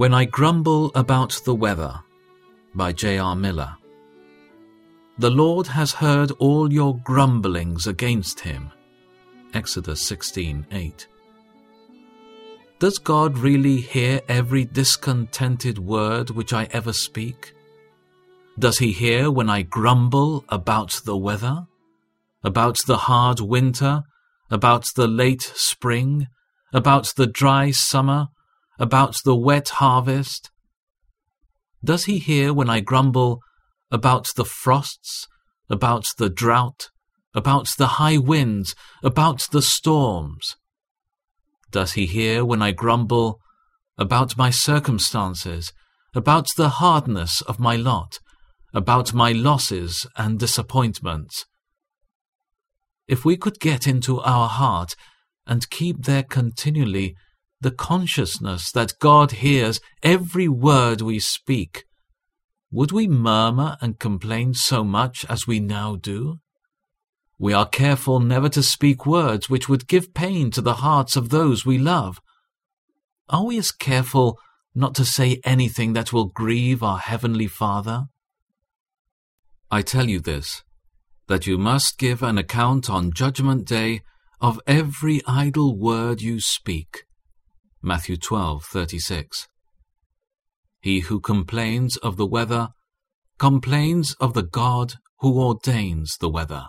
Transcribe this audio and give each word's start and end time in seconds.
When 0.00 0.14
I 0.14 0.24
Grumble 0.24 0.90
About 0.94 1.42
the 1.44 1.54
Weather 1.54 2.00
by 2.74 2.90
J.R. 2.90 3.36
Miller. 3.36 3.76
The 5.18 5.28
Lord 5.28 5.66
has 5.66 5.92
heard 5.92 6.30
all 6.38 6.72
your 6.72 6.96
grumblings 7.00 7.86
against 7.86 8.40
him. 8.40 8.70
Exodus 9.52 10.02
16:8. 10.10 11.06
Does 12.78 12.96
God 12.96 13.36
really 13.36 13.82
hear 13.82 14.22
every 14.26 14.64
discontented 14.64 15.78
word 15.78 16.30
which 16.30 16.54
I 16.54 16.64
ever 16.70 16.94
speak? 16.94 17.52
Does 18.58 18.78
he 18.78 18.92
hear 18.92 19.30
when 19.30 19.50
I 19.50 19.60
grumble 19.60 20.46
about 20.48 21.02
the 21.04 21.18
weather? 21.18 21.66
About 22.42 22.78
the 22.86 23.00
hard 23.08 23.40
winter? 23.40 24.04
About 24.50 24.86
the 24.96 25.06
late 25.06 25.42
spring? 25.42 26.28
About 26.72 27.12
the 27.16 27.26
dry 27.26 27.70
summer? 27.70 28.28
About 28.80 29.14
the 29.26 29.36
wet 29.36 29.68
harvest? 29.68 30.50
Does 31.84 32.06
he 32.06 32.18
hear 32.18 32.54
when 32.54 32.70
I 32.70 32.80
grumble 32.80 33.40
about 33.90 34.28
the 34.36 34.44
frosts? 34.46 35.28
About 35.68 36.06
the 36.16 36.30
drought? 36.30 36.88
About 37.34 37.68
the 37.76 37.98
high 37.98 38.16
winds? 38.16 38.74
About 39.02 39.42
the 39.52 39.60
storms? 39.60 40.56
Does 41.70 41.92
he 41.92 42.06
hear 42.06 42.42
when 42.42 42.62
I 42.62 42.72
grumble 42.72 43.38
about 43.98 44.38
my 44.38 44.48
circumstances? 44.48 45.74
About 46.14 46.46
the 46.56 46.70
hardness 46.70 47.42
of 47.42 47.60
my 47.60 47.76
lot? 47.76 48.18
About 48.72 49.12
my 49.12 49.30
losses 49.30 50.06
and 50.16 50.38
disappointments? 50.38 51.44
If 53.06 53.26
we 53.26 53.36
could 53.36 53.60
get 53.60 53.86
into 53.86 54.22
our 54.22 54.48
heart 54.48 54.94
and 55.46 55.68
keep 55.68 56.04
there 56.04 56.22
continually 56.22 57.14
the 57.60 57.70
consciousness 57.70 58.72
that 58.72 58.98
God 58.98 59.32
hears 59.32 59.80
every 60.02 60.48
word 60.48 61.00
we 61.00 61.18
speak, 61.18 61.84
would 62.70 62.92
we 62.92 63.08
murmur 63.08 63.76
and 63.80 63.98
complain 63.98 64.54
so 64.54 64.84
much 64.84 65.26
as 65.28 65.46
we 65.46 65.60
now 65.60 65.96
do? 65.96 66.38
We 67.38 67.52
are 67.52 67.66
careful 67.66 68.20
never 68.20 68.48
to 68.50 68.62
speak 68.62 69.04
words 69.04 69.50
which 69.50 69.68
would 69.68 69.88
give 69.88 70.14
pain 70.14 70.50
to 70.52 70.60
the 70.60 70.74
hearts 70.74 71.16
of 71.16 71.30
those 71.30 71.66
we 71.66 71.78
love. 71.78 72.20
Are 73.28 73.44
we 73.44 73.58
as 73.58 73.72
careful 73.72 74.38
not 74.74 74.94
to 74.96 75.04
say 75.04 75.40
anything 75.44 75.94
that 75.94 76.12
will 76.12 76.26
grieve 76.26 76.82
our 76.82 76.98
Heavenly 76.98 77.46
Father? 77.46 78.06
I 79.70 79.82
tell 79.82 80.08
you 80.08 80.20
this, 80.20 80.62
that 81.28 81.46
you 81.46 81.58
must 81.58 81.98
give 81.98 82.22
an 82.22 82.38
account 82.38 82.88
on 82.88 83.12
Judgment 83.12 83.66
Day 83.66 84.02
of 84.40 84.60
every 84.66 85.20
idle 85.26 85.76
word 85.76 86.20
you 86.22 86.40
speak. 86.40 87.04
Matthew 87.82 88.16
12:36. 88.16 89.48
He 90.80 91.00
who 91.00 91.20
complains 91.20 91.96
of 91.98 92.16
the 92.16 92.26
weather 92.26 92.70
complains 93.38 94.14
of 94.20 94.34
the 94.34 94.42
God 94.42 94.94
who 95.20 95.40
ordains 95.40 96.16
the 96.20 96.28
weather. 96.28 96.66